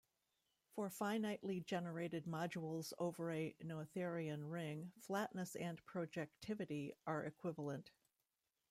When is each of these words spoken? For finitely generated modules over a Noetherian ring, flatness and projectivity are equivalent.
For 0.73 0.89
finitely 0.89 1.63
generated 1.63 2.25
modules 2.25 2.91
over 2.97 3.29
a 3.31 3.53
Noetherian 3.63 4.49
ring, 4.49 4.93
flatness 4.97 5.55
and 5.55 5.79
projectivity 5.85 6.95
are 7.05 7.23
equivalent. 7.23 7.91